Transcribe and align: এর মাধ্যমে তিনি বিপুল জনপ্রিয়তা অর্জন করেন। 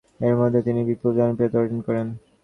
এর 0.21 0.35
মাধ্যমে 0.35 0.65
তিনি 0.67 0.81
বিপুল 0.89 1.11
জনপ্রিয়তা 1.17 1.57
অর্জন 1.61 1.79
করেন। 1.87 2.07